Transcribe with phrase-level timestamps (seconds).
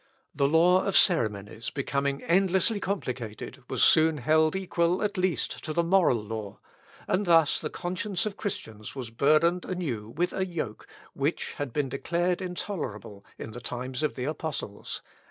[0.33, 5.83] The law of ceremonies becoming endlessly complicated, was soon held equal at least to the
[5.83, 6.59] moral law,
[7.07, 11.87] and thus the conscience of Christians was burdened anew with a yoke which had been
[11.87, 15.03] declared intolerable in the times of the apostles.